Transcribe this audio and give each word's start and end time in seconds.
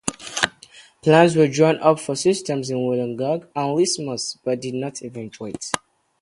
Plans 1.03 1.35
were 1.35 1.47
drawn 1.47 1.77
up 1.77 1.99
for 1.99 2.15
systems 2.15 2.71
in 2.71 2.77
Wollongong 2.77 3.47
and 3.55 3.75
Lismore 3.75 4.17
but 4.43 4.59
did 4.59 4.73
not 4.73 5.03
eventuate. 5.03 5.69